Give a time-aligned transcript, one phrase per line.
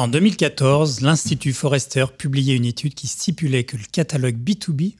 [0.00, 4.96] En 2014, l'Institut Forrester publiait une étude qui stipulait que le catalogue B2B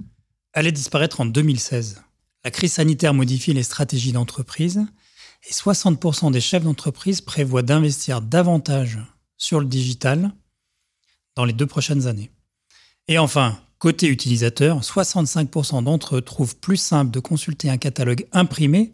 [0.53, 2.03] allait disparaître en 2016.
[2.45, 4.85] La crise sanitaire modifie les stratégies d'entreprise
[5.49, 8.99] et 60% des chefs d'entreprise prévoient d'investir davantage
[9.39, 10.33] sur le digital
[11.35, 12.31] dans les deux prochaines années.
[13.09, 18.93] Et enfin, côté utilisateur, 65% d'entre eux trouvent plus simple de consulter un catalogue imprimé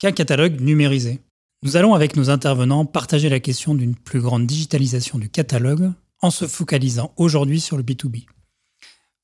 [0.00, 1.22] qu'un catalogue numérisé.
[1.62, 5.92] Nous allons avec nos intervenants partager la question d'une plus grande digitalisation du catalogue
[6.22, 8.24] en se focalisant aujourd'hui sur le B2B.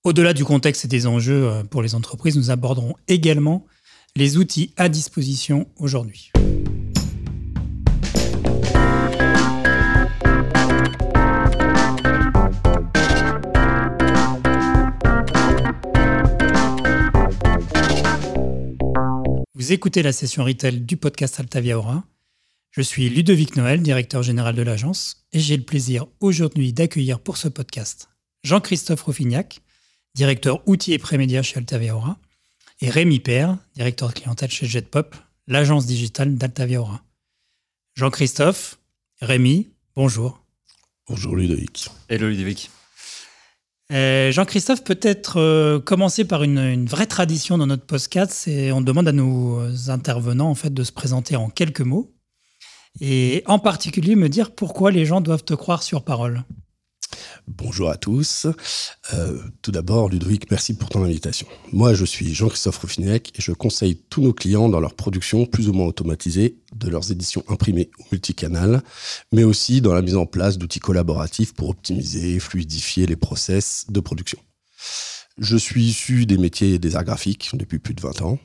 [0.04, 3.64] Au-delà du contexte et des enjeux euh, pour les entreprises, nous aborderons également
[4.16, 6.30] les outils à disposition aujourd'hui.
[19.54, 22.04] Vous écoutez la session retail du podcast Altavia Aura.
[22.76, 27.38] Je suis Ludovic Noël, directeur général de l'agence, et j'ai le plaisir aujourd'hui d'accueillir pour
[27.38, 28.10] ce podcast
[28.42, 29.62] Jean-Christophe Roffignac,
[30.14, 32.18] directeur outils et prémédias chez Altavia Aura,
[32.82, 37.02] et Rémi Père, directeur de clientèle chez Jetpop, l'agence digitale d'Altavia Aura.
[37.94, 38.78] Jean-Christophe,
[39.22, 40.44] Rémi, bonjour.
[41.08, 41.88] Bonjour Ludovic.
[42.10, 42.70] Hello Ludovic.
[43.90, 49.08] Euh, Jean-Christophe, peut-être euh, commencer par une, vraie tradition dans notre podcast, c'est on demande
[49.08, 52.12] à nos intervenants en fait de se présenter en quelques mots
[53.00, 56.44] et en particulier me dire pourquoi les gens doivent te croire sur parole.
[57.48, 58.48] Bonjour à tous.
[59.14, 61.46] Euh, tout d'abord, Ludovic, merci pour ton invitation.
[61.72, 65.68] Moi, je suis Jean-Christophe Ruffinec et je conseille tous nos clients dans leur production plus
[65.68, 68.82] ou moins automatisée de leurs éditions imprimées ou multicanales,
[69.32, 73.86] mais aussi dans la mise en place d'outils collaboratifs pour optimiser et fluidifier les process
[73.88, 74.38] de production.
[75.38, 78.38] Je suis issu des métiers des arts graphiques depuis plus de 20 ans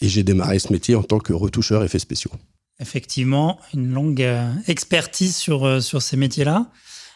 [0.00, 2.32] et j'ai démarré ce métier en tant que retoucheur effets spéciaux.
[2.80, 6.66] Effectivement, une longue euh, expertise sur, euh, sur ces métiers-là.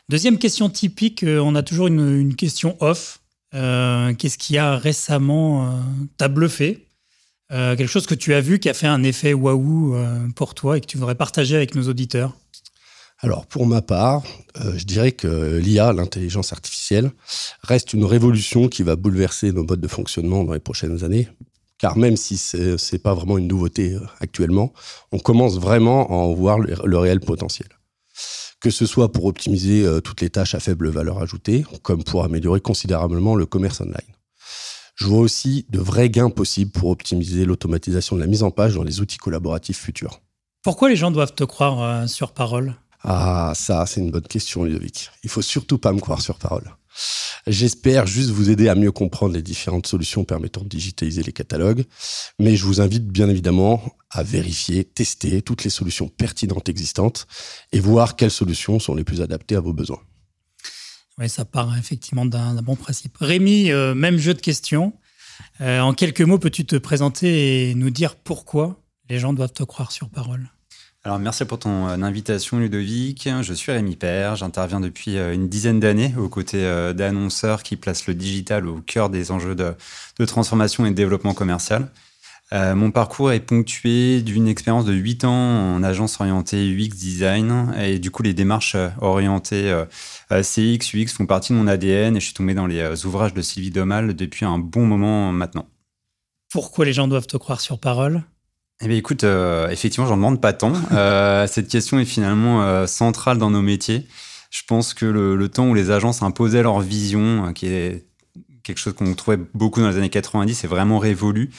[0.09, 3.21] Deuxième question typique, euh, on a toujours une, question off.
[3.53, 5.81] Qu'est-ce qui a récemment euh,
[6.17, 6.85] t'a bluffé?
[7.51, 9.97] Quelque chose que tu as vu qui a fait un effet waouh
[10.37, 12.37] pour toi et que tu voudrais partager avec nos auditeurs?
[13.21, 14.23] Alors pour ma part,
[14.55, 17.11] je dirais que l'IA, l'intelligence artificielle,
[17.63, 21.27] reste une révolution qui va bouleverser nos modes de fonctionnement dans les prochaines années.
[21.79, 24.73] Car même si ce n'est pas vraiment une nouveauté actuellement,
[25.13, 27.69] on commence vraiment à en voir le réel potentiel
[28.61, 32.25] que ce soit pour optimiser euh, toutes les tâches à faible valeur ajoutée, comme pour
[32.25, 33.97] améliorer considérablement le commerce online.
[34.97, 38.75] Je vois aussi de vrais gains possibles pour optimiser l'automatisation de la mise en page
[38.75, 40.21] dans les outils collaboratifs futurs.
[40.63, 42.75] Pourquoi les gens doivent te croire euh, sur parole?
[43.05, 45.11] Ah, ça, c'est une bonne question, Ludovic.
[45.23, 46.69] Il faut surtout pas me croire sur parole.
[47.47, 51.85] J'espère juste vous aider à mieux comprendre les différentes solutions permettant de digitaliser les catalogues,
[52.39, 57.27] mais je vous invite bien évidemment à vérifier, tester toutes les solutions pertinentes existantes
[57.73, 60.01] et voir quelles solutions sont les plus adaptées à vos besoins.
[61.19, 63.17] Oui, ça part effectivement d'un bon principe.
[63.19, 64.93] Rémi, euh, même jeu de questions.
[65.61, 68.81] Euh, en quelques mots, peux-tu te présenter et nous dire pourquoi
[69.11, 70.49] les gens doivent te croire sur parole?
[71.09, 73.31] Alors, merci pour ton euh, invitation, Ludovic.
[73.41, 74.37] Je suis Rémi Père.
[74.37, 78.83] J'interviens depuis euh, une dizaine d'années aux côtés euh, d'annonceurs qui placent le digital au
[78.83, 79.75] cœur des enjeux de,
[80.27, 81.89] transformation et de développement commercial.
[82.53, 87.99] mon parcours est ponctué d'une expérience de 8 ans en agence orientée UX design et
[87.99, 89.85] du coup les démarches orientées
[90.29, 93.41] CX, UX font partie de mon ADN et je suis tombé dans les ouvrages de
[93.41, 95.67] Sylvie Domal depuis un bon moment maintenant.
[96.51, 98.25] Pourquoi les gens doivent te croire sur parole?
[98.81, 100.73] Eh bien, écoute, euh, effectivement, j'en demande pas tant.
[100.93, 104.07] Euh, cette question est finalement euh, centrale dans nos métiers.
[104.51, 108.07] Je pense que le, temps où les agences imposaient leur vision, qui est
[108.63, 111.51] quelque chose qu'on trouvait beaucoup dans les années 90, est vraiment révolu.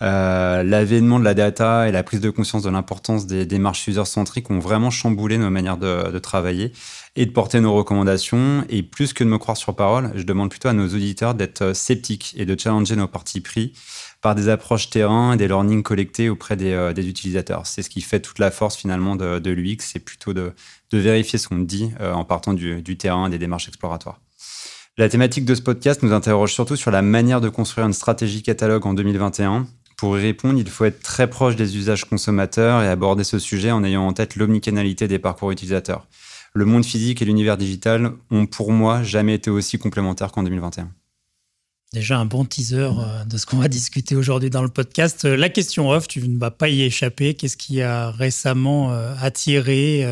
[0.00, 4.60] L'avènement de la data et la prise de conscience de l'importance des démarches user-centriques ont
[4.60, 6.72] vraiment chamboulé nos manières de, de, travailler
[7.16, 8.64] et de porter nos recommandations.
[8.68, 11.72] Et plus que de me croire sur parole, je demande plutôt à nos auditeurs d'être
[11.72, 13.72] sceptiques et de challenger nos partis pris
[14.26, 17.64] par des approches terrain et des learnings collectés auprès des, euh, utilisateurs.
[17.64, 20.52] C'est ce qui fait toute la force finalement de, l'UX, c'est plutôt de,
[20.90, 24.20] vérifier ce qu'on dit euh, en partant du, du terrain, des démarches exploratoires.
[24.98, 28.42] La thématique de ce podcast nous interroge surtout sur la manière de construire une stratégie
[28.42, 29.68] catalogue en 2021.
[29.96, 33.70] Pour y répondre, il faut être très proche des usages consommateurs et aborder ce sujet
[33.70, 36.08] en ayant en tête l'omnicanalité des parcours utilisateurs.
[36.52, 40.90] Le monde physique et l'univers digital ont pour moi jamais été aussi complémentaires qu'en 2021
[41.92, 45.24] déjà un bon teaser euh, de ce qu'on va discuter aujourd'hui dans le podcast.
[45.24, 47.34] Euh, la question off, tu ne vas pas y échapper.
[47.34, 50.06] Qu'est-ce qui a récemment euh, attiré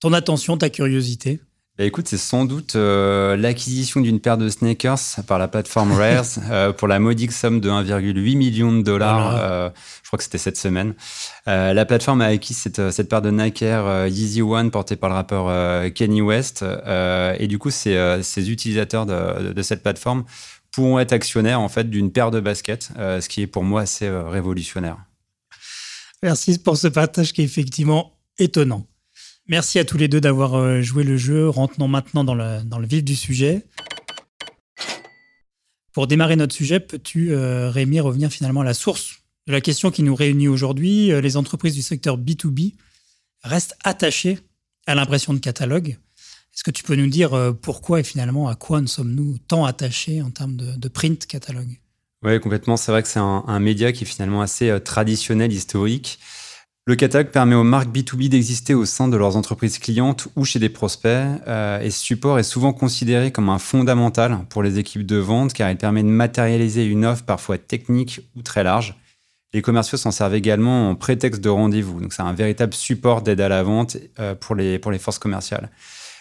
[0.00, 1.40] ton attention, ta curiosité?
[1.78, 6.24] Bah écoute, c'est sans doute euh, l'acquisition d'une paire de sneakers par la plateforme Rares
[6.50, 9.36] euh, pour la modique somme de 1,8 million de dollars.
[9.36, 9.70] Euh,
[10.02, 10.94] je crois que c'était cette semaine.
[11.46, 15.14] la plateforme a acquis cette, cette paire de Nike Air Yeezy One portée par le
[15.14, 16.64] rappeur Kenny West.
[16.64, 20.24] et du coup, ces, ces utilisateurs de, de, cette plateforme
[20.72, 24.08] pourront être actionnaires en fait d'une paire de baskets, ce qui est pour moi assez
[24.08, 24.98] révolutionnaire.
[26.22, 28.86] Merci pour ce partage qui est effectivement étonnant.
[29.48, 31.48] Merci à tous les deux d'avoir euh, joué le jeu.
[31.48, 33.64] Rentrons maintenant dans le, dans le vif du sujet.
[35.92, 39.90] Pour démarrer notre sujet, peux-tu, euh, Rémi, revenir finalement à la source de la question
[39.90, 41.10] qui nous réunit aujourd'hui?
[41.12, 42.74] Euh, Les entreprises du secteur B2B
[43.42, 44.38] restent attachées
[44.86, 45.96] à l'impression de catalogue.
[46.58, 50.22] Est-ce que tu peux nous dire pourquoi et finalement à quoi nous sommes-nous tant attachés
[50.22, 51.78] en termes de, print catalogue?
[52.24, 52.76] Oui, complètement.
[52.76, 56.18] C'est vrai que c'est un, média qui est finalement assez traditionnel, historique.
[56.84, 60.58] Le catalogue permet aux marques B2B d'exister au sein de leurs entreprises clientes ou chez
[60.58, 65.06] des prospects, euh, et ce support est souvent considéré comme un fondamental pour les équipes
[65.06, 68.96] de vente car il permet de matérialiser une offre parfois technique ou très large.
[69.52, 73.42] Les commerciaux s'en servent également en prétexte de rendez-vous, donc c'est un véritable support d'aide
[73.42, 75.70] à la vente euh, pour, les, pour les forces commerciales.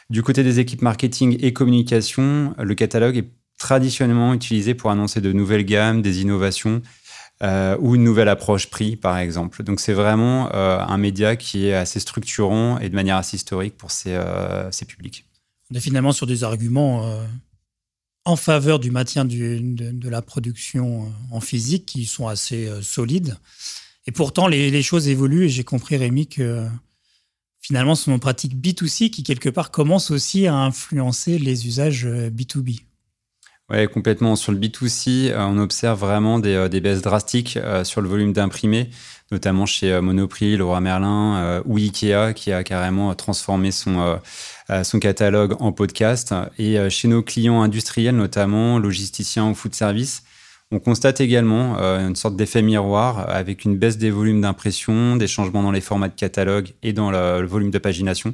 [0.10, 5.34] Du côté des équipes marketing et communication, le catalogue est traditionnellement utilisé pour annoncer de
[5.34, 6.82] nouvelles gammes, des innovations,
[7.44, 9.64] euh, ou une nouvelle approche prix, par exemple.
[9.64, 13.78] Donc c'est vraiment euh, un média qui est assez structurant et de manière assez historique
[13.78, 15.26] pour ces, euh, publics.
[15.72, 17.20] On est finalement sur des arguments
[18.24, 23.38] en faveur du maintien de, la production en physique qui sont assez solides.
[24.06, 26.66] Et pourtant, les, les choses évoluent et j'ai compris, Rémi, que
[27.62, 32.82] finalement, sont nos pratiques B2C qui, quelque part, commencent aussi à influencer les usages B2B.
[33.70, 34.38] Oui, complètement.
[34.38, 38.32] Sur le B2C, euh, on observe vraiment des, euh, baisses drastiques euh, sur le volume
[38.32, 38.90] d'imprimés,
[39.30, 44.22] notamment chez Monoprix, Leroy Merlin ou Ikea, qui a carrément transformé son,
[44.84, 46.34] son catalogue en podcast.
[46.58, 50.24] Et chez nos clients industriels, notamment logisticiens ou food service,
[50.72, 55.64] on constate également une sorte d'effet miroir avec une baisse des volumes d'impression, des changements
[55.64, 58.34] dans les formats de catalogue et dans le volume de pagination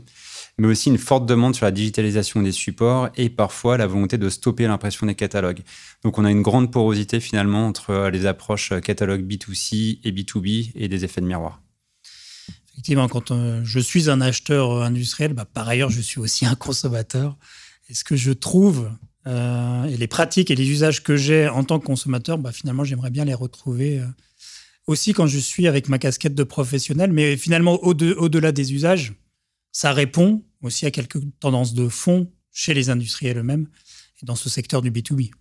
[0.58, 4.30] mais aussi une forte demande sur la digitalisation des supports et parfois la volonté de
[4.30, 5.62] stopper l'impression des catalogues.
[6.04, 10.12] Donc on a une grande porosité finalement entre euh, les approches euh, catalogue B2C et
[10.12, 11.62] B2B et des effets de miroir.
[12.74, 16.56] Effectivement, quand euh, je suis un acheteur industriel, bah, par ailleurs, je suis aussi un
[16.56, 17.38] consommateur.
[17.90, 18.90] Et ce que je trouve,
[19.26, 23.10] et les pratiques et les usages que j'ai en tant que consommateur, bah, finalement, j'aimerais
[23.10, 24.02] bien les retrouver
[24.88, 27.12] aussi quand je suis avec ma casquette de professionnel.
[27.12, 29.14] Mais finalement, au-delà des usages,
[29.72, 33.68] ça répond aussi à quelques tendances de fond chez les industriels eux-mêmes
[34.22, 35.32] et dans ce secteur du B2B.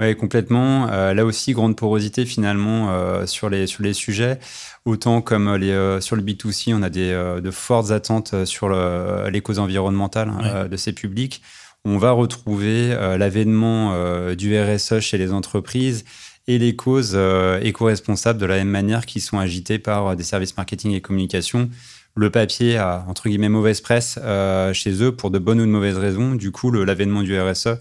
[0.00, 0.88] Oui, complètement.
[0.90, 4.38] Euh, là aussi, grande porosité finalement euh, sur, les, sur les sujets.
[4.86, 7.10] Autant comme les, euh, sur le B2C, on a des,
[7.42, 11.42] de fortes attentes sur les causes environnementales hein, de ces publics.
[11.84, 12.88] On va retrouver
[13.18, 16.04] l'avènement du RSE chez les entreprises
[16.46, 17.18] et les causes
[17.62, 21.70] éco-responsables de la même manière qui sont agitées par des services marketing et communication
[22.14, 25.70] le papier a, entre guillemets, mauvaise presse euh, chez eux pour de bonnes ou de
[25.70, 26.34] mauvaises raisons.
[26.34, 27.78] Du coup, l'avènement du RSE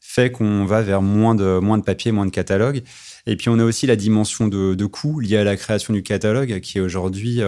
[0.00, 2.82] fait qu'on va vers moins de, moins de papier, moins de catalogue.
[3.26, 6.02] Et puis, on a aussi la dimension de, de coût liée à la création du
[6.02, 7.40] catalogue, qui est aujourd'hui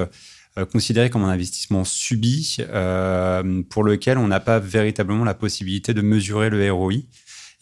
[0.58, 2.58] euh, euh, considéré comme un investissement subi,
[3.70, 6.94] pour lequel on n'a pas véritablement la possibilité de mesurer le ROI.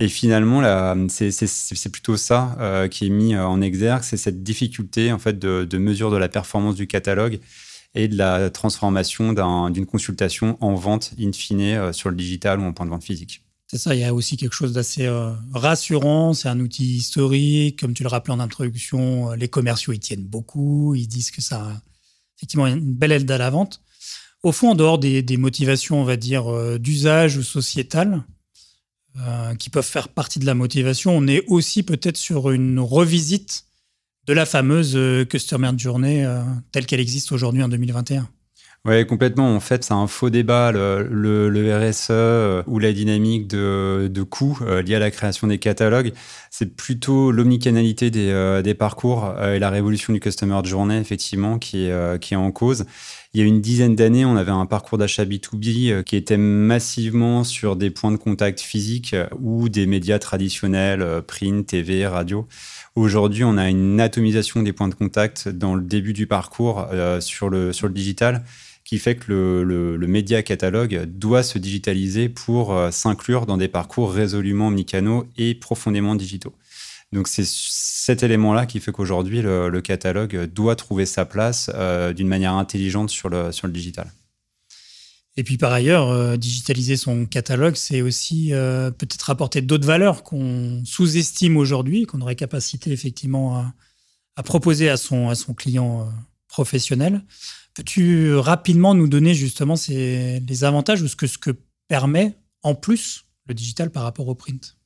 [0.00, 0.62] Et finalement,
[1.08, 5.78] c'est plutôt ça qui est mis en exergue, c'est cette difficulté en fait de, de
[5.78, 7.38] mesure de la performance du catalogue
[7.94, 9.32] et de la transformation
[9.70, 13.04] d'une consultation en vente in fine euh, sur le digital ou en point de vente
[13.04, 13.44] physique.
[13.66, 16.34] C'est ça, il y a aussi quelque chose d'assez euh, rassurant.
[16.34, 17.80] C'est un outil historique.
[17.80, 20.94] Comme tu le rappelais en introduction, euh, les commerciaux y tiennent beaucoup.
[20.94, 21.80] Ils disent que ça
[22.36, 23.80] effectivement une belle aide à la vente.
[24.42, 28.24] Au fond, en dehors des, motivations, on va dire, d'usage ou sociétal,
[29.60, 33.66] qui peuvent faire partie de la motivation, on est aussi peut-être sur une revisite
[34.26, 38.28] de la fameuse euh, Customer Journey euh, telle qu'elle existe aujourd'hui en 2021.
[38.84, 39.54] Oui, complètement.
[39.54, 44.58] En fait, c'est un faux débat, le, RSE euh, ou la dynamique de, de coûts
[44.84, 46.12] liée à la création des catalogues.
[46.50, 52.36] C'est plutôt l'omnicanalité des, parcours et la révolution du Customer Journey, effectivement, qui qui est
[52.36, 52.84] en cause.
[53.34, 57.44] Il y a une dizaine d'années, on avait un parcours d'achat B2B qui était massivement
[57.44, 62.48] sur des points de contact physiques ou des médias traditionnels, print, TV, radio.
[62.94, 67.20] Aujourd'hui, on a une atomisation des points de contact dans le début du parcours euh,
[67.22, 68.44] sur, le, sur le digital
[68.84, 73.68] qui fait que le, le, média catalogue doit se digitaliser pour euh, s'inclure dans des
[73.68, 76.54] parcours résolument omnicanaux et profondément digitaux.
[77.12, 82.26] Donc c'est cet élément-là qui fait qu'aujourd'hui, le, catalogue doit trouver sa place euh, d'une
[82.28, 84.10] manière intelligente sur le, sur le digital.
[85.36, 90.82] Et puis par ailleurs, euh, digitaliser son catalogue, c'est aussi peut-être apporter d'autres valeurs qu'on
[90.84, 93.72] sous-estime aujourd'hui, qu'on aurait capacité effectivement
[94.36, 96.10] à, proposer à son, à son client
[96.48, 97.22] professionnel.
[97.74, 101.52] Peux-tu rapidement nous donner justement ces, les avantages ou ce que, ce que
[101.88, 104.76] permet en plus le digital par rapport au print?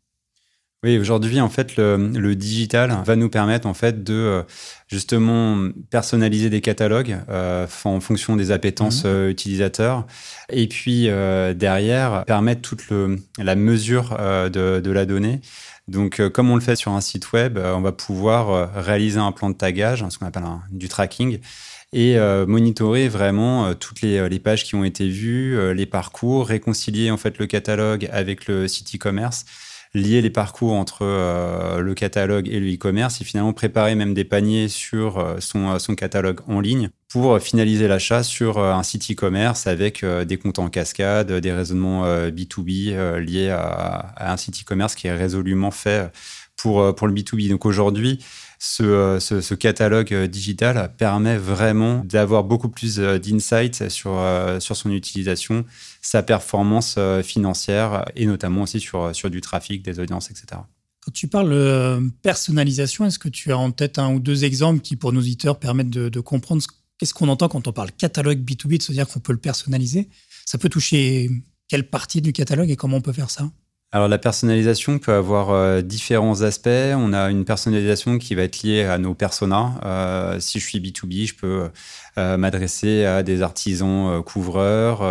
[0.87, 4.43] Oui, aujourd'hui, en fait, le, digital va nous permettre, en fait, de euh,
[4.87, 9.09] justement personnaliser des catalogues euh, en fonction des appétences mmh.
[9.09, 10.07] euh, utilisateurs,
[10.49, 11.09] et puis
[11.57, 15.41] derrière permettre toute le, la mesure de, la donnée.
[15.89, 19.51] Donc, comme on le fait sur un site web, on va pouvoir réaliser un plan
[19.51, 21.41] de tagage, ce qu'on appelle du tracking,
[21.93, 27.17] et monitorer vraiment toutes les, les, pages qui ont été vues, les parcours, réconcilier en
[27.17, 29.45] fait le catalogue avec le site e-commerce
[29.97, 34.25] lier les parcours entre euh, le catalogue et le e-commerce et finalement préparer même des
[34.25, 39.11] paniers sur euh, son, euh, son, catalogue en ligne pour finaliser l'achat sur un site
[39.11, 43.63] e-commerce avec des comptes en cascade, des raisonnements B2B liés à,
[44.17, 46.13] à, un site e-commerce qui est résolument fait
[46.57, 47.49] pour, pour le B2B.
[47.49, 48.19] Donc aujourd'hui,
[48.59, 54.21] ce, ce, catalogue digital permet vraiment d'avoir beaucoup plus d'insights sur,
[54.61, 55.65] sur son utilisation
[56.07, 60.61] sa performance euh, financière et notamment aussi sur, euh, sur du trafic, des audiences, etc.
[61.01, 64.81] Quand tu parles euh, personnalisation, est-ce que tu as en tête un ou deux exemples
[64.81, 66.63] qui, pour nos auditeurs, permettent de, comprendre
[66.99, 70.09] qu'est-ce qu'on entend quand on parle catalogue B2B, de se dire qu'on peut le personnaliser?
[70.45, 71.29] Ça peut toucher
[71.69, 73.51] quelle partie du catalogue et comment on peut faire ça?
[73.93, 76.69] Alors la personnalisation peut avoir euh, différents aspects.
[76.69, 79.81] On a une personnalisation qui va être liée à nos personas.
[79.85, 81.71] Euh, si je suis B2B, je peux
[82.19, 85.03] euh, m'adresser à des artisans couvreurs,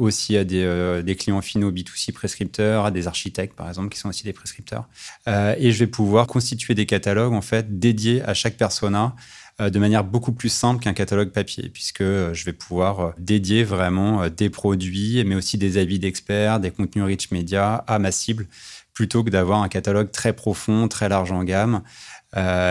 [0.00, 4.24] aussi à des, clients finaux B2C prescripteurs, à des architectes par exemple qui sont aussi
[4.24, 4.88] des prescripteurs.
[5.26, 9.14] et je vais pouvoir constituer des catalogues en fait dédiés à chaque persona
[9.60, 13.62] de manière beaucoup plus simple qu'un catalogue papier, puisque euh, je vais pouvoir euh, dédier
[13.62, 18.48] vraiment des produits, mais aussi des avis d'experts, des contenus rich media à ma cible,
[18.92, 21.82] plutôt que d'avoir un catalogue très profond, très large en gamme.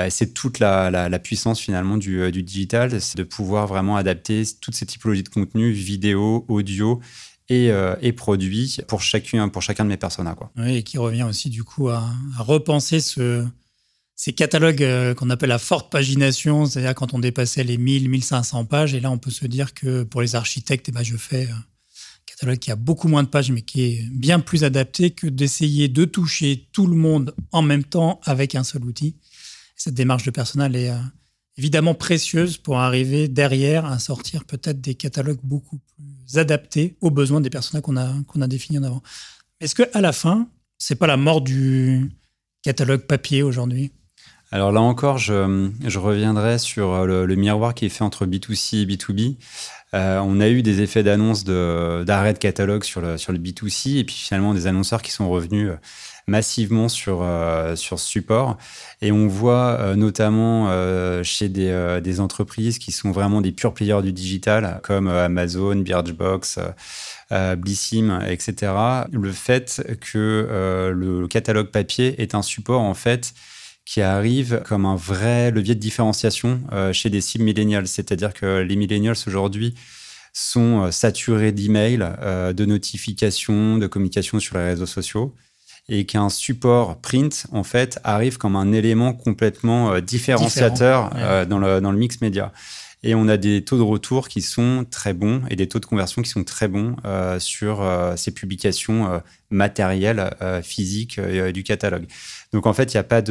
[0.09, 5.23] c'est toute la, puissance finalement du, digital, c'est de pouvoir vraiment adapter toutes ces typologies
[5.23, 7.01] de contenus, vidéo, audio
[7.49, 10.35] et, produits pour chacun, pour chacun de mes personas.
[10.35, 10.51] Quoi.
[10.57, 13.45] Oui, et qui revient aussi du coup à repenser ce,
[14.15, 18.65] ces catalogues euh, qu'on appelle la forte pagination, c'est-à-dire quand on dépassait les 1000, 1500
[18.65, 18.93] pages.
[18.93, 21.63] Et là, on peut se dire que pour les architectes, eh ben, je fais un
[22.25, 25.87] catalogue qui a beaucoup moins de pages, mais qui est bien plus adapté que d'essayer
[25.87, 29.15] de toucher tout le monde en même temps avec un seul outil.
[29.75, 30.97] Cette démarche de personnel est euh,
[31.57, 37.41] évidemment précieuse pour arriver derrière à sortir peut-être des catalogues beaucoup plus adaptés aux besoins
[37.41, 39.03] des personnes qu'on a, qu'on a définis en avant.
[39.59, 42.11] Est-ce qu'à la fin, c'est pas la mort du
[42.61, 43.91] catalogue papier aujourd'hui?
[44.53, 48.85] Alors là encore, je, reviendrai sur euh, le, miroir qui est fait entre B2C et
[48.85, 49.35] B2B.
[49.95, 53.97] Euh, on a eu des effets d'annonce d'arrêt de, catalogue sur le, sur le B2C
[53.97, 55.77] et puis finalement des annonceurs qui sont revenus euh,
[56.27, 57.25] massivement sur,
[57.73, 58.59] sur ce support.
[59.01, 60.69] Et on voit notamment
[61.21, 66.59] chez des, des, entreprises qui sont vraiment des purs players du digital, comme Amazon, Birchbox,
[67.57, 68.71] Blissim, etc.,
[69.11, 73.33] le fait que le catalogue papier est un support en fait
[73.85, 77.87] qui arrive comme un vrai levier de différenciation euh, chez des cibles millennials.
[77.87, 79.75] C'est-à-dire que les millennials aujourd'hui
[80.31, 85.35] sont euh, saturés d'emails, euh, de notifications, de communications sur les réseaux sociaux
[85.89, 91.09] et qu'un support print, en fait, arrive comme un élément complètement différenciateur
[91.49, 92.53] dans, le, dans le mix média.
[93.05, 95.85] Et on a des taux de retour qui sont très bons et des taux de
[95.85, 99.19] conversion qui sont très bons euh, sur euh, ces publications euh,
[99.49, 100.31] matérielles,
[100.63, 102.07] physiques du catalogue.
[102.53, 103.21] Donc en fait, il n'y a pas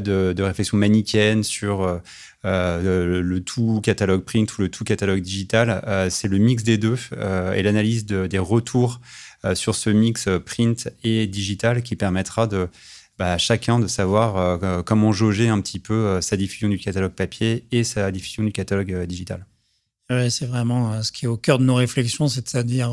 [0.00, 2.00] de, réflexion manichéenne sur
[2.44, 5.82] le, tout catalogue print ou le tout catalogue digital.
[6.10, 9.00] C'est le mix des deux et l'analyse des retours
[9.54, 12.68] sur ce mix print et digital qui permettra de
[13.22, 17.12] bah, chacun de savoir euh, comment jauger un petit peu euh, sa diffusion du catalogue
[17.12, 19.46] papier et sa diffusion du catalogue euh, digital.
[20.10, 22.90] Ouais, c'est vraiment ce qui est au cœur de nos réflexions, c'est-à-dire,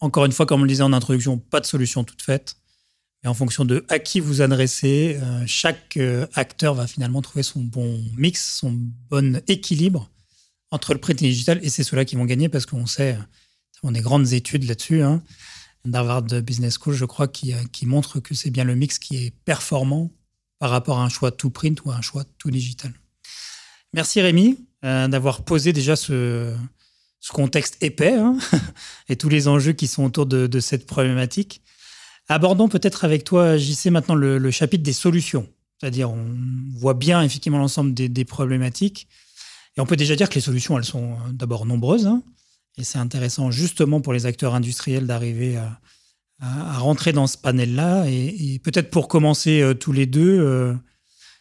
[0.00, 2.56] encore une fois, comme on le disait en introduction, pas de solution toute faite.
[3.24, 5.98] Et en fonction de à qui vous adressez, chaque
[6.34, 10.10] acteur va finalement trouver son bon mix, son bon équilibre
[10.70, 11.58] entre le le digital.
[11.62, 13.16] Et c'est ceux-là qui vont gagner parce qu'on sait,
[13.82, 15.02] on a des grandes études là-dessus.
[15.02, 15.22] Hein,
[15.84, 19.32] d'Harvard Business School, je crois, qui, qui montre que c'est bien le mix qui est
[19.44, 20.10] performant
[20.58, 22.92] par rapport à un choix tout print ou à un choix tout digital.
[23.94, 26.54] Merci Rémi euh, d'avoir posé déjà ce,
[27.30, 28.38] contexte épais hein,
[29.08, 31.62] et tous les enjeux qui sont autour de, cette problématique.
[32.28, 35.48] Abordons peut-être avec toi, JC, maintenant le, chapitre des solutions.
[35.78, 36.36] C'est-à-dire, on
[36.76, 39.08] voit bien effectivement l'ensemble des, problématiques.
[39.76, 42.06] Et on peut déjà dire que les solutions, elles sont d'abord nombreuses.
[42.06, 42.22] Hein.
[42.78, 45.78] Et c'est intéressant justement pour les acteurs industriels d'arriver à,
[46.78, 48.06] rentrer dans ce panel-là.
[48.08, 50.74] Et, peut-être pour commencer tous les deux,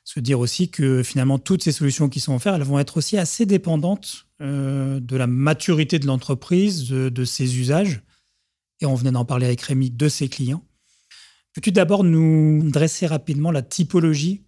[0.03, 3.17] se dire aussi que finalement toutes ces solutions qui sont offertes, elles vont être aussi
[3.17, 8.03] assez dépendantes de la maturité de l'entreprise, de, ses usages.
[8.81, 10.63] Et on venait d'en parler avec Rémi, de ses clients.
[11.53, 14.43] Peux-tu d'abord nous dresser rapidement la typologie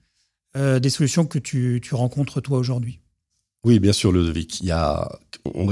[0.56, 3.03] euh, des solutions que tu, rencontres toi aujourd'hui?
[3.64, 4.60] Oui, bien sûr, Ludovic.
[4.62, 5.10] Il y a,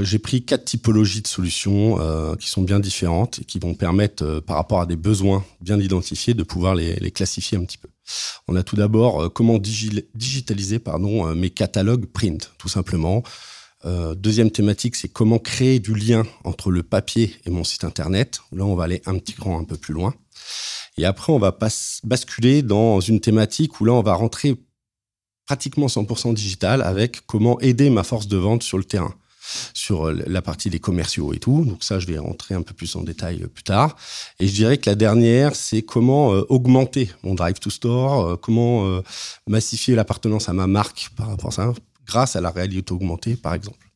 [0.00, 4.24] j'ai pris quatre typologies de solutions euh, qui sont bien différentes et qui vont permettre,
[4.24, 7.88] euh, par rapport à des besoins bien identifiés, de pouvoir les, classifier un petit peu.
[8.48, 13.22] On a tout d'abord comment digitaliser pardon, mes catalogues print, tout simplement.
[14.16, 18.40] deuxième thématique, c'est comment créer du lien entre le papier et mon site internet.
[18.50, 20.14] Là, on va aller un petit grand un peu plus loin.
[20.98, 21.56] Et après, on va
[22.04, 24.56] basculer dans une thématique où là, on va rentrer
[25.46, 29.14] pratiquement 100% digital avec comment aider ma force de vente sur le terrain
[29.74, 31.64] sur euh, la partie des commerciaux et tout.
[31.64, 33.96] Donc ça, je vais rentrer un peu plus en détail euh, plus tard.
[34.38, 39.02] Et je dirais que la dernière, c'est comment euh, augmenter mon drive to store, comment
[39.46, 41.72] massifier l'appartenance à ma marque par rapport à ça,
[42.06, 43.90] grâce à la réalité augmentée, par exemple.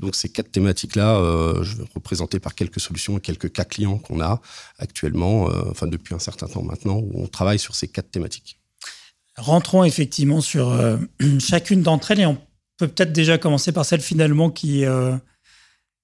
[0.00, 1.20] Donc ces quatre thématiques-là,
[1.62, 4.40] je vais représenter par quelques solutions et quelques cas clients qu'on a
[4.78, 8.58] actuellement, enfin depuis un certain temps maintenant, où on travaille sur ces quatre thématiques.
[9.36, 10.96] Rentrons effectivement sur euh,
[11.40, 12.38] chacune d'entre elles et on
[12.78, 15.16] peut peut-être déjà commencer par celle finalement qui, euh,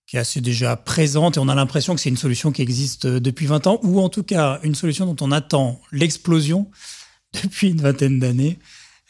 [0.06, 3.04] qui est assez déjà présente et on a l'impression que c'est une solution qui existe
[3.04, 6.70] euh, depuis 20 ans ou en tout cas une solution dont on attend l'explosion
[7.42, 8.58] depuis une vingtaine d'années.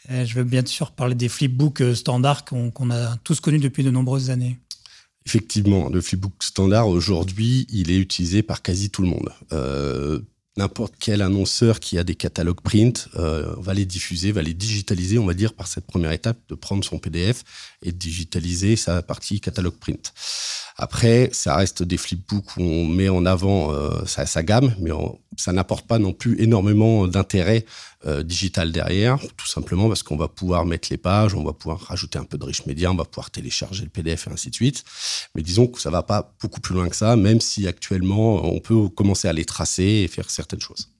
[0.09, 4.31] Je veux bien sûr parler des flipbooks standards qu'on a tous connus depuis de nombreuses
[4.31, 4.57] années.
[5.27, 9.31] Effectivement, le flipbook standard aujourd'hui, il est utilisé par quasi tout le monde
[10.61, 15.17] n'importe quel annonceur qui a des catalogues print euh, va les diffuser, va les digitaliser,
[15.17, 17.43] on va dire, par cette première étape de prendre son PDF
[17.81, 20.13] et de digitaliser sa partie catalogue print.
[20.77, 24.91] Après, ça reste des flipbooks où on met en avant euh, sa, gamme, mais
[25.37, 27.65] ça n'apporte pas non plus énormément d'intérêt
[28.05, 31.79] euh, digital derrière, tout simplement parce qu'on va pouvoir mettre les pages, on va pouvoir
[31.79, 34.55] rajouter un peu de riche média, on va pouvoir télécharger le PDF et ainsi de
[34.55, 34.83] suite.
[35.35, 38.59] Mais disons que ça va pas beaucoup plus loin que ça, même si actuellement on
[38.59, 40.90] peut commencer à les tracer et faire certaines choses.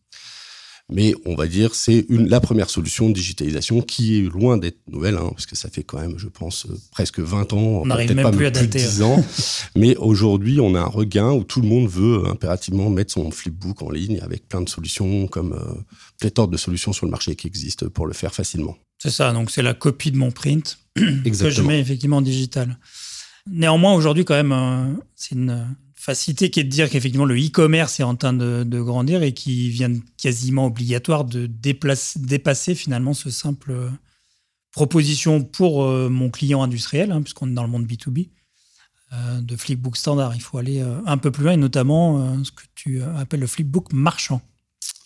[0.90, 5.16] Mais on va dire c'est la première solution de digitalisation qui est loin d'être nouvelle,
[5.16, 8.14] hein, parce que ça fait quand même, je pense, euh, presque 20 ans, on n'arrive
[8.14, 8.80] même pas plus à dater.
[8.80, 9.24] 10 ans.
[9.76, 13.82] mais aujourd'hui, on a un regain où tout le monde veut impérativement mettre son flipbook
[13.82, 15.82] en ligne avec plein de solutions, comme euh,
[16.20, 18.78] pléthore de solutions sur le marché qui existent pour le faire facilement.
[18.98, 22.78] C'est ça, donc c'est la copie de mon print que je mets effectivement en digital.
[23.50, 28.00] Néanmoins, aujourd'hui, quand même, euh, c'est une facilité qui est de dire qu'effectivement le e-commerce
[28.00, 33.72] est en train de, grandir et qui vient quasiment obligatoire de dépasser finalement ce simple
[33.72, 33.90] euh,
[34.72, 38.30] proposition pour euh, mon client industriel, hein, puisqu'on est dans le monde B2B,
[39.14, 40.34] euh, de flipbook standard.
[40.36, 43.94] Il faut aller un peu plus loin et notamment ce que tu appelles le flipbook
[43.94, 44.42] marchand.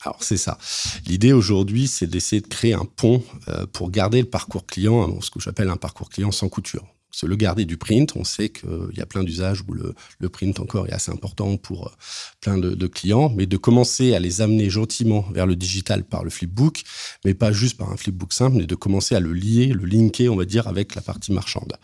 [0.06, 0.58] Alors c'est ça.
[1.08, 3.22] L'idée aujourd'hui, c'est d'essayer de créer un pont
[3.74, 7.38] pour garder le parcours client, ce que j'appelle un parcours client sans couture se le
[7.38, 8.14] garder du print.
[8.18, 11.88] On sait qu'il y a plein d'usages où le, print encore est assez important pour
[11.88, 11.92] euh,
[12.42, 16.30] plein de, clients, mais de commencer à les amener gentiment vers le digital par le
[16.30, 16.84] flipbook,
[17.24, 20.30] mais pas juste par un flipbook simple, mais de commencer à le lier, le linker,
[20.30, 21.78] on va dire, avec la partie marchande.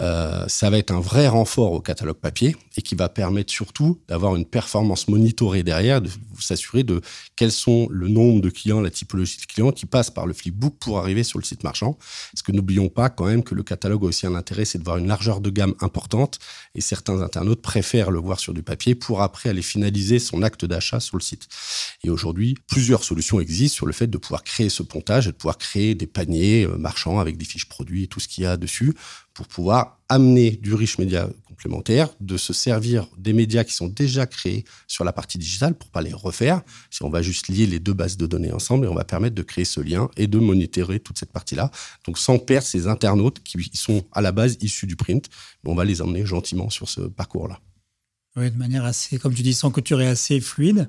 [0.00, 4.00] Euh, ça va être un vrai renfort au catalogue papier et qui va permettre surtout
[4.08, 6.10] d'avoir une performance monitorée derrière, de
[6.40, 7.00] s'assurer de
[7.36, 10.74] quels sont le nombre de clients, la typologie de clients qui passent par le flipbook
[10.80, 11.96] pour arriver sur le site marchand.
[12.32, 14.84] Parce que n'oublions pas quand même que le catalogue a aussi un intérêt c'est de
[14.84, 16.38] voir une largeur de gamme importante
[16.74, 20.64] et certains internautes préfèrent le voir sur du papier pour après aller finaliser son acte
[20.64, 21.48] d'achat sur le site.
[22.02, 25.36] Et aujourd'hui, plusieurs solutions existent sur le fait de pouvoir créer ce pontage et de
[25.36, 28.46] pouvoir créer des paniers euh, marchands avec des fiches produits et tout ce qu'il y
[28.46, 28.94] a dessus
[29.32, 34.26] pour pouvoir amener du riche média complémentaire, de se servir des médias qui sont déjà
[34.26, 36.62] créés sur la partie digitale pour pas les refaire.
[36.90, 39.36] Si on va juste lier les deux bases de données ensemble et on va permettre
[39.36, 41.70] de créer ce lien et de monitorer toute cette partie-là.
[42.06, 45.28] Donc sans perdre ces internautes qui sont à la base issus du print,
[45.64, 47.60] on va les emmener gentiment sur ce parcours-là.
[48.36, 50.88] Oui, de manière assez, comme tu dis, sans couture et assez fluide.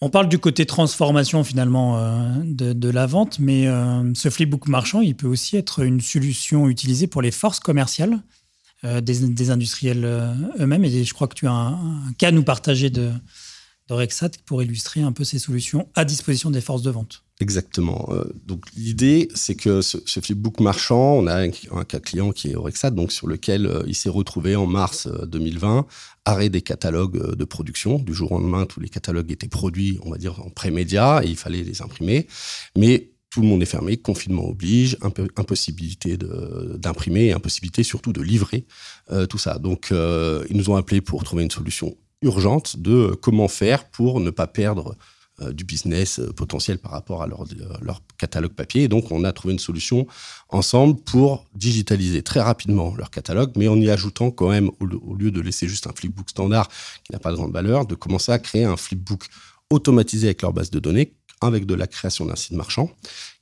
[0.00, 5.02] On parle du côté transformation finalement euh, de, la vente, mais euh, ce flipbook marchand,
[5.02, 8.20] il peut aussi être une solution utilisée pour les forces commerciales
[8.84, 10.04] euh, des, industriels
[10.58, 10.84] eux-mêmes.
[10.84, 13.10] Et je crois que tu as un, cas à nous partager de,
[13.88, 17.24] de pour illustrer un peu ces solutions à disposition des forces de vente.
[17.40, 18.10] Exactement.
[18.46, 22.90] donc l'idée, c'est que ce, flipbook marchand, on a un, cas client qui est Rexat,
[22.90, 25.86] donc sur lequel il s'est retrouvé en mars 2020
[26.24, 27.98] arrêt des catalogues euh, de production.
[27.98, 31.28] Du jour au lendemain, tous les catalogues étaient produits, on va dire, en pré-média et
[31.28, 32.26] il fallait les imprimer.
[32.76, 34.98] Mais tout le monde est fermé, confinement oblige,
[35.36, 38.66] impossibilité d'imprimer, impossibilité surtout de livrer
[39.28, 39.58] tout ça.
[39.58, 44.30] Donc, ils nous ont appelés pour trouver une solution urgente de comment faire pour ne
[44.30, 44.96] pas perdre
[45.42, 47.46] euh, du business euh, potentiel par rapport à leur,
[48.18, 48.88] catalogue papier.
[48.88, 50.06] Donc, on a trouvé une solution
[50.50, 55.30] ensemble pour digitaliser très rapidement leur catalogue, mais en y ajoutant quand même, au, lieu
[55.30, 56.68] de laisser juste un flipbook standard
[57.04, 59.28] qui n'a pas de grande valeur, de commencer à créer un flipbook
[59.70, 62.90] automatisé avec leur base de données avec de la création d'un site marchand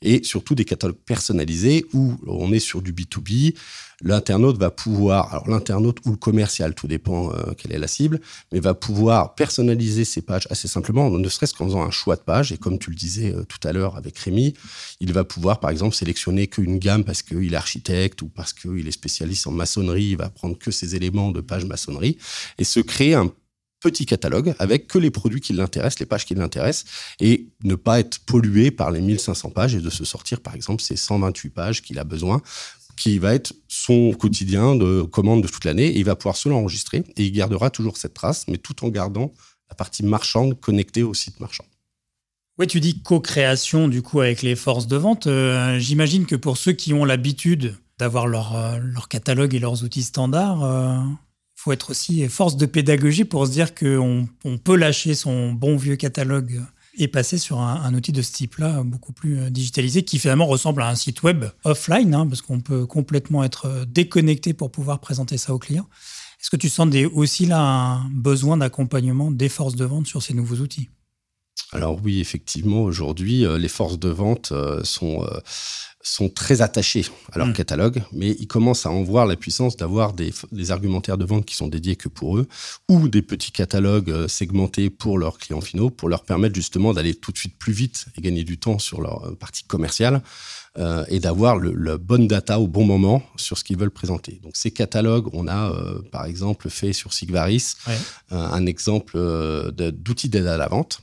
[0.02, 3.54] et surtout des catalogues personnalisés où on est sur du B2B.
[4.00, 8.20] L'internaute va pouvoir, alors l'internaute ou le commercial, tout dépend euh, quelle est la cible,
[8.52, 12.20] mais va pouvoir personnaliser ses pages assez simplement, ne serait-ce qu'en faisant un choix de
[12.20, 12.52] page.
[12.52, 14.54] Et comme tu le disais euh, tout à l'heure avec Rémi,
[15.00, 18.86] il va pouvoir par exemple sélectionner qu'une gamme parce qu'il est architecte ou parce qu'il
[18.86, 22.18] est spécialiste en maçonnerie, il va prendre que ces éléments de page maçonnerie
[22.58, 23.32] et se créer un
[23.80, 28.00] petit catalogue avec que les produits qui l'intéressent, les pages qui l'intéressent, et ne pas
[28.00, 31.82] être pollué par les 1500 pages et de se sortir, par exemple, ces 128 pages
[31.82, 32.42] qu'il a besoin,
[32.96, 36.48] qui va être son quotidien de commande de toute l'année, et il va pouvoir se
[36.48, 39.32] l'enregistrer, et il gardera toujours cette trace, mais tout en gardant
[39.68, 41.64] la partie marchande connectée au site marchand.
[42.58, 45.28] Oui, tu dis co-création du coup avec les forces de vente.
[45.28, 50.02] Euh, j'imagine que pour ceux qui ont l'habitude d'avoir leur, euh, catalogue et leurs outils
[50.02, 50.98] standards, euh,
[51.58, 55.76] faut être aussi force de pédagogie pour se dire qu'on on peut lâcher son bon
[55.76, 56.62] vieux catalogue
[56.96, 60.82] et passer sur un, outil de ce type-là, beaucoup plus euh, digitalisé, qui finalement ressemble
[60.82, 65.00] à un site web offline, hein, parce qu'on peut complètement être euh, déconnecté pour pouvoir
[65.00, 65.88] présenter ça aux clients.
[66.40, 70.34] Est-ce que tu sens aussi là un besoin d'accompagnement des forces de vente sur ces
[70.34, 70.88] nouveaux outils?
[71.72, 74.52] Alors oui, effectivement, aujourd'hui, euh, les forces de vente
[74.84, 75.22] sont
[76.02, 77.52] sont très attachés à leur mm.
[77.52, 80.32] catalogue, mais ils commencent à en voir la puissance d'avoir des,
[80.70, 82.48] argumentaires de vente qui sont dédiés que pour eux,
[82.88, 87.14] ou des petits catalogues euh, segmentés pour leurs clients finaux, pour leur permettre justement d'aller
[87.14, 90.22] tout de suite plus vite et gagner du temps sur leur euh, partie commerciale.
[90.76, 94.38] Euh, et d'avoir le, bonne data au bon moment sur ce qu'ils veulent présenter.
[94.44, 95.72] Donc ces catalogues, on a
[96.12, 97.74] par exemple fait sur Sigvaris
[98.30, 99.18] un exemple
[99.72, 101.00] d'outils d'aide à la vente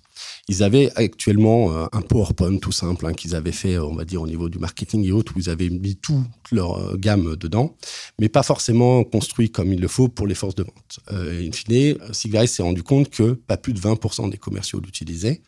[0.48, 4.22] ils avaient actuellement euh, un PowerPoint tout simple hein, qu'ils avaient fait, on va dire,
[4.22, 7.76] au niveau du marketing et autres, où ils avaient mis toute leur euh, gamme dedans,
[8.20, 11.00] mais pas forcément construit comme il le faut pour les forces de vente.
[11.12, 15.42] Euh, in fine, Sigvaris s'est rendu compte que pas plus de 20% des commerciaux l'utilisaient.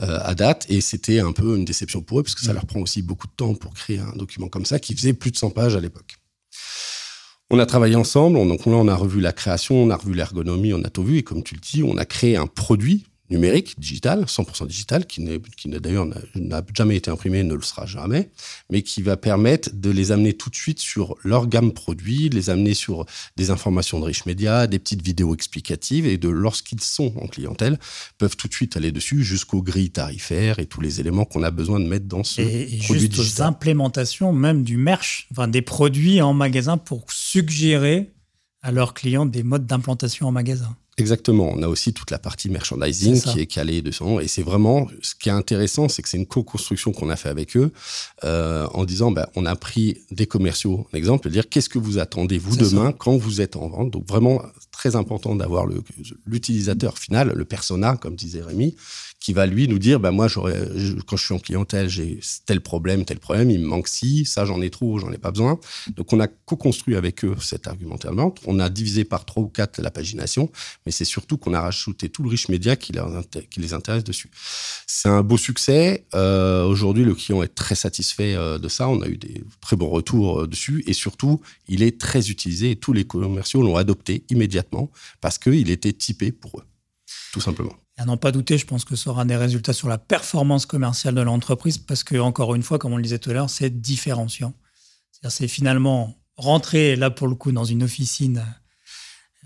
[0.00, 2.54] à date, et c'était un peu une déception pour eux, parce que ça mm.
[2.54, 5.32] leur prend aussi beaucoup de temps pour créer un document comme ça, qui faisait plus
[5.32, 6.18] de 100 pages à l'époque.
[7.50, 10.72] On a travaillé ensemble, donc là on a revu la création, on a revu l'ergonomie,
[10.72, 13.78] on a tout vu, et comme tu le dis, on a créé un produit numérique,
[13.78, 18.30] digital, 100% digital, qui, qui d'ailleurs n'a jamais été imprimé, ne le sera jamais,
[18.70, 22.50] mais qui va permettre de les amener tout de suite sur leur gamme produit, les
[22.50, 23.04] amener sur
[23.36, 27.78] des informations de riches médias, des petites vidéos explicatives, et de lorsqu'ils sont en clientèle,
[28.18, 31.50] peuvent tout de suite aller dessus jusqu'aux grilles tarifaires et tous les éléments qu'on a
[31.50, 35.62] besoin de mettre dans ce et, produit juste aux implémentations même du merch, enfin des
[35.62, 38.12] produits en magasin pour suggérer
[38.62, 40.76] à leurs clients des modes d'implantation en magasin.
[40.98, 41.52] Exactement.
[41.54, 44.02] On a aussi toute la partie merchandising qui est calée dessus.
[44.20, 47.28] Et c'est vraiment, ce qui est intéressant, c'est que c'est une co-construction qu'on a fait
[47.28, 47.72] avec eux
[48.24, 51.98] euh, en disant, ben, on a pris des commerciaux, un exemple, dire qu'est-ce que vous
[51.98, 53.90] attendez, vous, demain, quand vous êtes en vente?
[53.92, 54.42] Donc vraiment,
[54.78, 55.66] très important d'avoir
[56.24, 58.76] l'utilisateur final, le persona, comme disait Rémi,
[59.18, 63.04] qui va lui nous dire, bah, moi, quand je suis en clientèle, j'ai tel problème,
[63.04, 65.58] tel problème, il me manque ci, ça, j'en ai trop, j'en ai pas besoin.
[65.96, 68.32] Donc, on a co-construit avec eux cet argumentaire de.
[68.46, 70.48] On a divisé par trois ou quatre la pagination,
[70.86, 72.92] mais c'est surtout qu'on a rajouté tout le riche média qui,
[73.56, 74.30] les intéresse dessus.
[74.86, 76.06] C'est un beau succès.
[76.14, 78.88] Euh, aujourd'hui, le client est très satisfait euh, de ça.
[78.88, 82.76] On a eu des très bons retours euh, dessus et surtout, il est très utilisé
[82.76, 84.67] tous les commerciaux l'ont adopté immédiatement
[85.20, 86.64] parce qu'il était typé pour eux,
[87.32, 87.74] tout simplement.
[87.96, 91.16] À n'en pas douter, je pense que ça aura des résultats sur la performance commerciale
[91.16, 93.80] de l'entreprise parce que, encore une fois, comme on le disait tout à l'heure, c'est
[93.80, 94.54] différenciant.
[95.28, 98.44] C'est finalement rentrer, là pour le coup, dans une officine,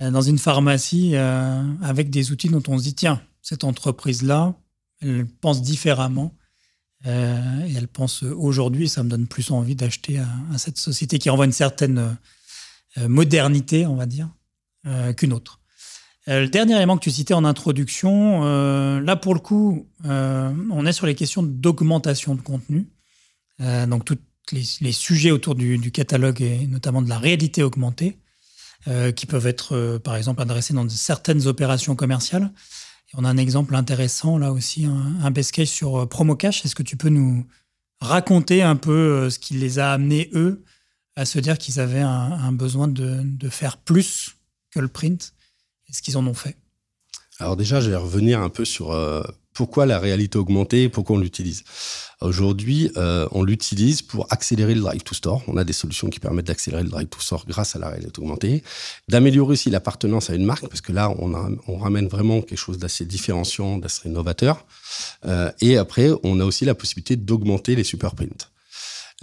[0.01, 4.55] euh, dans une pharmacie, euh, avec des outils dont on se dit tiens, cette entreprise-là,
[5.01, 6.35] elle pense différemment.
[7.07, 11.31] Euh, et elle pense aujourd'hui, ça me donne plus envie d'acheter à, cette société qui
[11.31, 12.17] envoie une certaine
[12.97, 14.29] modernité, on va dire,
[15.17, 15.63] qu'une autre.
[16.29, 20.53] Euh, le dernier élément que tu citais en introduction, euh, là pour le coup, euh,
[20.71, 22.89] on est sur les questions d'augmentation de contenu.
[23.59, 24.19] donc tous
[24.53, 28.19] les, sujets autour du, catalogue et notamment de la réalité augmentée,
[29.15, 32.51] qui peuvent être par exemple adressés dans certaines opérations commerciales.
[33.15, 36.65] On a un exemple intéressant là aussi, un, case sur Promocash.
[36.65, 37.47] Est-ce que tu peux nous
[38.01, 40.65] raconter un peu ce qui les a amenés eux
[41.15, 44.35] à se dire qu'ils avaient un, besoin de faire plus
[44.73, 45.33] que le print
[45.93, 46.57] ce qu'ils en ont fait
[47.39, 51.19] Alors déjà, je vais revenir un peu sur euh, Pourquoi la réalité augmentée Pourquoi on
[51.21, 51.65] l'utilise
[52.21, 55.43] Aujourd'hui, euh, on l'utilise pour accélérer le drive to store.
[55.49, 58.21] On a des solutions qui permettent d'accélérer le drive to store grâce à la réalité
[58.21, 58.63] augmentée,
[59.09, 63.05] d'améliorer aussi l'appartenance à une marque, parce que là, on, ramène vraiment quelque chose d'assez
[63.05, 64.65] différenciant, d'assez novateur.
[65.25, 68.52] Euh, et après, on a aussi la possibilité d'augmenter les super prints.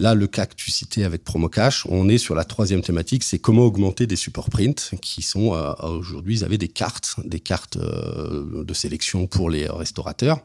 [0.00, 3.38] Là, le cas que tu citais avec Promocash, on est sur la troisième thématique, c'est
[3.38, 7.76] comment augmenter des support prints qui sont euh, aujourd'hui, ils avaient des cartes, des cartes
[7.76, 10.40] euh, de sélection pour les restaurateurs,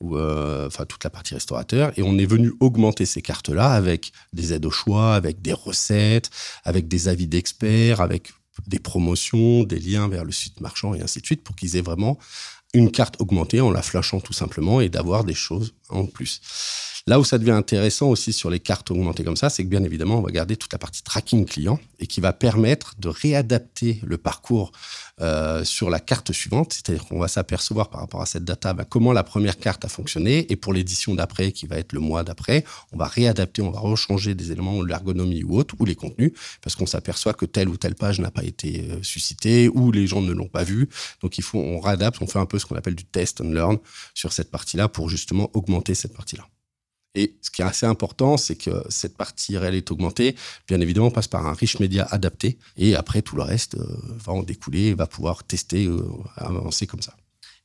[0.00, 4.12] ou euh, enfin toute la partie restaurateur, et on est venu augmenter ces cartes-là avec
[4.34, 6.28] des aides au choix, avec des recettes,
[6.64, 8.34] avec des avis d'experts, avec
[8.66, 11.80] des promotions, des liens vers le site marchand et ainsi de suite, pour qu'ils aient
[11.80, 12.18] vraiment
[12.74, 16.42] une carte augmentée en la flashant tout simplement et d'avoir des choses en plus.
[17.08, 19.82] Là où ça devient intéressant aussi sur les cartes augmentées comme ça, c'est que bien
[19.82, 23.98] évidemment, on va garder toute la partie tracking client et qui va permettre de réadapter
[24.04, 24.72] le parcours
[25.22, 26.74] euh, sur la carte suivante.
[26.74, 29.88] C'est-à-dire qu'on va s'apercevoir par rapport à cette data bah, comment la première carte a
[29.88, 33.70] fonctionné et pour l'édition d'après, qui va être le mois d'après, on va réadapter, on
[33.70, 37.70] va rechanger des éléments, l'ergonomie ou autre, ou les contenus, parce qu'on s'aperçoit que telle
[37.70, 40.90] ou telle page n'a pas été euh, suscitée ou les gens ne l'ont pas vue.
[41.22, 43.50] Donc il faut, on réadapte, on fait un peu ce qu'on appelle du test and
[43.50, 43.78] learn
[44.12, 46.46] sur cette partie-là pour justement augmenter cette partie-là.
[47.14, 51.28] Et ce qui est assez important, c'est que cette partie réalité augmentée, bien évidemment, passe
[51.28, 52.58] par un riche média adapté.
[52.76, 53.86] Et après, tout le reste euh,
[54.24, 56.04] va en découler va pouvoir tester, euh,
[56.36, 57.14] avancer comme ça.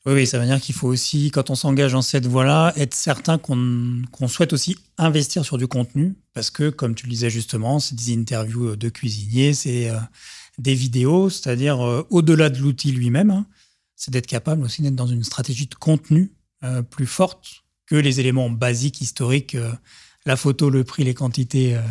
[0.06, 2.93] Oui, oui, ça veut dire qu'il faut aussi, quand on s'engage dans cette voie-là, être
[2.93, 6.15] certain qu'on souhaite aussi investir sur du contenu.
[6.34, 9.99] Parce que, comme tu le disais justement, c'est des interviews de cuisiniers, c'est euh,
[10.58, 11.79] des vidéos, c'est-à-dire
[12.10, 13.45] au-delà de l'outil lui-même, hein,
[13.95, 16.34] c'est d'être capable aussi d'être dans une stratégie de contenu
[16.89, 17.62] plus forte
[17.93, 19.71] que les éléments basiques, historiques, euh,
[20.25, 21.75] la photo, le prix, les quantités.
[21.75, 21.82] Euh,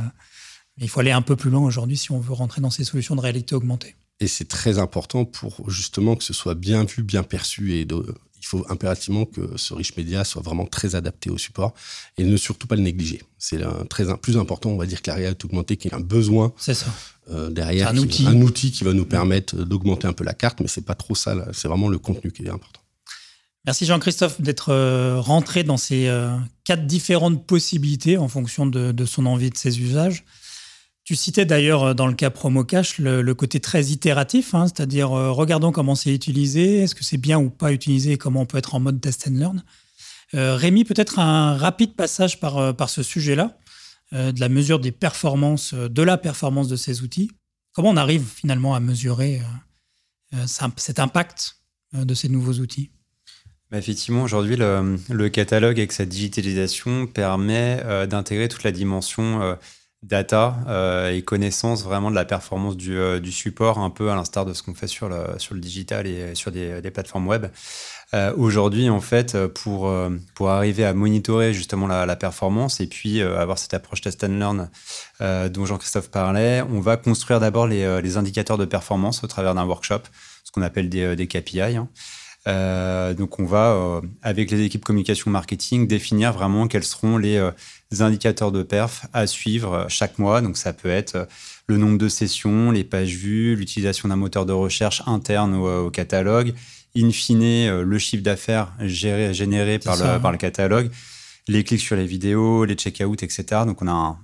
[0.79, 3.15] il faut aller un peu plus loin aujourd'hui si on veut rentrer dans ces solutions
[3.15, 3.95] de réalité augmentée.
[4.19, 7.75] Et c'est très important pour justement que ce soit bien vu, bien perçu.
[7.75, 11.73] Et il faut impérativement que ce riche média soit vraiment très adapté au support
[12.19, 13.23] et ne surtout pas le négliger.
[13.38, 16.53] C'est très plus important, on va dire, que la réalité augmentée, qui est un besoin
[16.57, 16.75] ça.
[17.31, 18.27] Euh, derrière, un, outil.
[18.27, 21.15] un outil qui va nous permettre d'augmenter un peu la carte, mais c'est pas trop
[21.15, 21.47] ça.
[21.53, 22.82] C'est vraiment le contenu qui est important.
[23.64, 29.25] Merci Jean-Christophe d'être euh, rentré dans ces euh, quatre différentes possibilités en fonction de, son
[29.25, 30.25] envie, de ses usages.
[31.05, 35.70] Tu citais d'ailleurs euh, dans le cas Promocash le, côté très itératif, hein, c'est-à-dire regardons
[35.70, 38.81] comment c'est utilisé, est-ce que c'est bien ou pas utilisé comment on peut être en
[38.81, 39.62] mode test and learn.
[40.35, 43.59] Rémi, peut-être un rapide passage par ce sujet-là,
[44.12, 47.31] de la mesure des performances, de la performance de ces outils.
[47.75, 49.42] Comment on arrive finalement à mesurer
[50.46, 51.59] cet impact
[51.92, 52.92] de ces nouveaux outils?
[53.73, 59.55] Bah, effectivement, aujourd'hui, le, catalogue avec sa digitalisation permet euh, d'intégrer toute la dimension euh,
[60.03, 64.53] data euh, et connaissance vraiment de la performance du, support, un peu à l'instar de
[64.53, 67.47] ce qu'on fait sur le, sur le digital et sur des, plateformes web.
[68.37, 69.91] aujourd'hui, en fait, pour,
[70.35, 75.49] pour arriver à monitorer justement la, performance et puis avoir cette approche test and learn
[75.49, 80.03] dont Jean-Christophe parlait, on va construire d'abord les, indicateurs de performance au travers d'un workshop,
[80.45, 81.77] ce qu'on appelle des, des KPI.
[81.77, 81.89] Hein.
[82.48, 87.37] Euh, donc on va, euh, avec les équipes communication marketing, définir vraiment quels seront les,
[87.37, 87.52] euh,
[88.00, 90.40] indicateurs de perf à suivre chaque mois.
[90.40, 91.28] Donc ça peut être
[91.68, 96.55] le nombre de sessions, les pages vues, l'utilisation d'un moteur de recherche interne au, catalogue,
[96.96, 100.90] in fine le chiffre d'affaires généré par le, par le catalogue,
[101.48, 103.44] les clics sur les vidéos, les check-out, etc.
[103.66, 104.18] Donc on a un,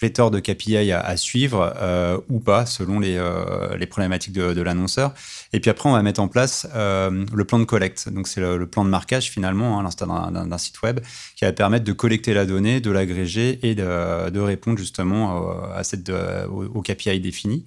[0.00, 5.12] pléthore de KPI à, suivre euh, ou pas selon les, euh, les problématiques de, l'annonceur.
[5.52, 8.08] Et puis après, on va mettre en place euh, le plan de collecte.
[8.08, 11.00] Donc c'est le, plan de marquage finalement, hein, à l'instar d'un site web,
[11.36, 15.84] qui va permettre de collecter la donnée, de l'agréger et de, de, répondre justement à
[15.84, 16.10] cette,
[16.48, 17.66] au, KPI défini.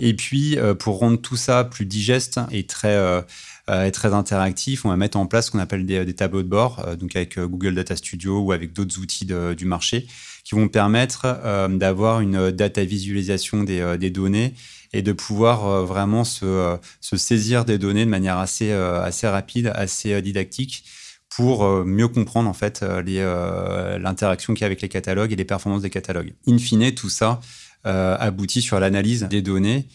[0.00, 2.98] Et puis, pour rendre tout ça plus digeste et très,
[3.68, 6.48] et très interactif, on va mettre en place ce qu'on appelle des, des, tableaux de
[6.48, 10.06] bord, donc avec Google Data Studio ou avec d'autres outils du marché,
[10.50, 14.52] qui vont permettre euh, d'avoir une data visualisation des, euh, des, données
[14.92, 19.70] et de pouvoir euh, vraiment se, se, saisir des données de manière assez, assez rapide,
[19.76, 20.82] assez didactique
[21.28, 25.82] pour mieux comprendre en fait l'interaction qu'il y a avec les catalogues et les performances
[25.82, 26.34] des catalogues.
[26.48, 27.40] In fine, tout ça
[27.84, 29.86] aboutit sur l'analyse des données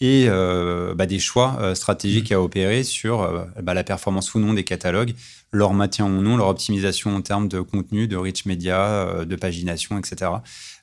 [0.00, 2.34] et bah, des choix stratégiques mmh.
[2.34, 5.14] à opérer sur bah, la performance ou non des catalogues
[5.54, 9.36] leur maintien ou non, leur optimisation en termes de contenu, de rich media, euh, de
[9.36, 10.32] pagination, etc.,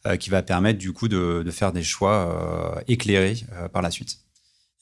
[0.07, 4.19] euh, qui va permettre du coup de, faire des choix euh, éclairés par la suite.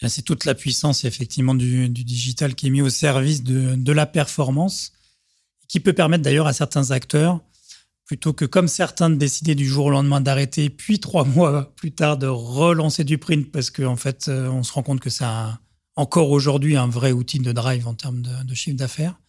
[0.08, 4.94] C'est toute la puissance effectivement du, digital qui est mis au service de, la performance,
[5.68, 7.42] qui peut permettre d'ailleurs à certains acteurs,
[8.10, 11.92] plutôt que comme certains de décider du jour au lendemain d'arrêter, puis trois mois plus
[11.92, 15.26] tard de relancer du print parce qu'en en fait on se rend compte que c'est
[15.96, 19.20] encore aujourd'hui un vrai outil de drive en termes de chiffre d'affaires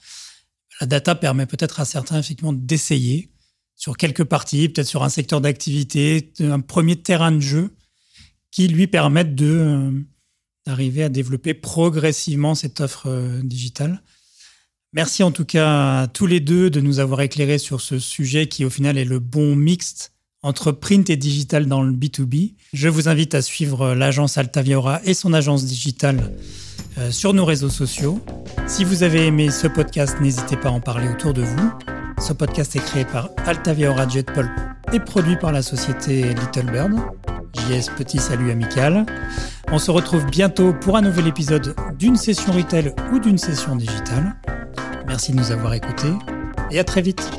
[0.80, 3.30] la data permet peut-être à certains effectivement d'essayer
[3.76, 7.74] sur quelques parties, peut-être sur un secteur d'activité, un premier terrain de jeu
[8.50, 10.02] qui lui permettent euh,
[10.66, 14.02] d'arriver à développer progressivement cette offre euh, digitale.
[14.92, 18.48] Merci en tout cas à tous les deux de nous avoir éclairés sur ce sujet
[18.48, 22.54] qui au final est le bon mixte entre print et digital dans le B2B.
[22.72, 26.32] Je vous invite à suivre l'agence Altaviora et son agence digitale
[26.98, 28.20] euh, sur nos réseaux sociaux.
[28.66, 31.72] Si vous avez aimé ce podcast, n'hésitez pas à en parler autour de vous.
[32.20, 34.50] Ce podcast est créé par Altaviora Jetpulp
[34.92, 36.92] et produit par la société Little Bird.
[37.54, 39.06] JS Petit Salut Amical.
[39.70, 44.36] On se retrouve bientôt pour un nouvel épisode d'une session retail ou d'une session digitale.
[45.06, 46.12] Merci de nous avoir écoutés
[46.70, 47.30] et à très vite.